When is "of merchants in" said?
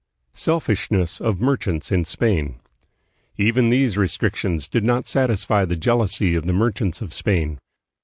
1.21-2.03